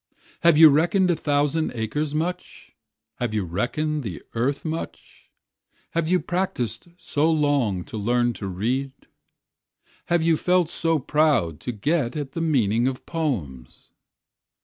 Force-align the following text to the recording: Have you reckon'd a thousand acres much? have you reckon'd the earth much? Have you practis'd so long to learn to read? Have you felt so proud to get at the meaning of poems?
Have 0.41 0.57
you 0.57 0.69
reckon'd 0.69 1.11
a 1.11 1.15
thousand 1.15 1.73
acres 1.75 2.15
much? 2.15 2.73
have 3.17 3.35
you 3.35 3.43
reckon'd 3.45 4.01
the 4.01 4.23
earth 4.33 4.65
much? 4.65 5.29
Have 5.91 6.09
you 6.09 6.19
practis'd 6.19 6.87
so 6.97 7.29
long 7.31 7.83
to 7.83 7.97
learn 7.97 8.33
to 8.33 8.47
read? 8.47 8.93
Have 10.07 10.23
you 10.23 10.37
felt 10.37 10.71
so 10.71 10.97
proud 10.97 11.59
to 11.59 11.71
get 11.71 12.15
at 12.15 12.31
the 12.31 12.41
meaning 12.41 12.87
of 12.87 13.05
poems? 13.05 13.91